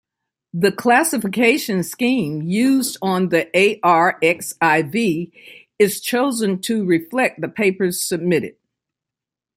[0.55, 3.47] The classification scheme used on the
[3.83, 5.31] arXiv
[5.77, 8.55] is chosen to reflect the papers submitted.